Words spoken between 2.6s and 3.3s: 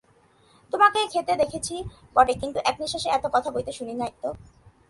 এক নিশ্বাসে এত